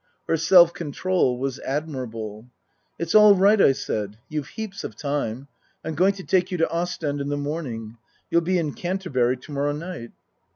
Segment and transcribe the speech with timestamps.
[0.27, 2.47] Her self control was admirable."
[2.99, 5.47] It's all right," I said." You've heaps of time.
[5.85, 7.97] I'm going to take you to Ostend in the morning.
[8.31, 10.09] You'll be in Canterbury to morrow night."